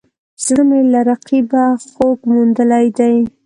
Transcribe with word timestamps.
زړه 0.45 0.63
مې 0.69 0.79
له 0.93 0.99
رقیبه 1.09 1.65
خوږ 1.93 2.17
موندلی 2.31 2.85
دی 2.97 3.15